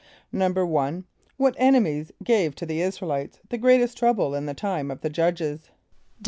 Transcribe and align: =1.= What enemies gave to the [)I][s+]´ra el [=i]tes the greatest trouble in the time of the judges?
=1.= 0.33 1.03
What 1.37 1.53
enemies 1.59 2.11
gave 2.23 2.55
to 2.55 2.65
the 2.65 2.81
[)I][s+]´ra 2.81 3.03
el 3.03 3.11
[=i]tes 3.11 3.39
the 3.49 3.59
greatest 3.59 3.99
trouble 3.99 4.33
in 4.33 4.47
the 4.47 4.55
time 4.55 4.89
of 4.89 5.01
the 5.01 5.11
judges? 5.11 5.69